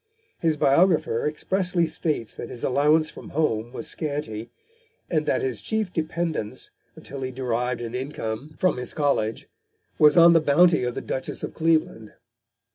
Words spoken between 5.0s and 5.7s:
and that his